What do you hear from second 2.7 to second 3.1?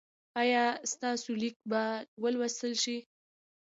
شي؟